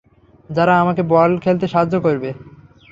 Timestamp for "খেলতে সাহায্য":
1.43-1.95